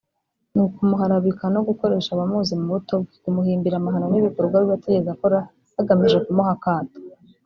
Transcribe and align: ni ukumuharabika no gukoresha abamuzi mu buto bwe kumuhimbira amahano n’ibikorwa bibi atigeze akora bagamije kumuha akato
ni 0.53 0.61
ukumuharabika 0.67 1.43
no 1.55 1.61
gukoresha 1.67 2.09
abamuzi 2.13 2.53
mu 2.59 2.67
buto 2.73 2.93
bwe 3.03 3.15
kumuhimbira 3.23 3.75
amahano 3.77 4.05
n’ibikorwa 4.09 4.57
bibi 4.61 4.73
atigeze 4.77 5.09
akora 5.15 5.37
bagamije 5.75 6.17
kumuha 6.25 6.51
akato 6.57 6.97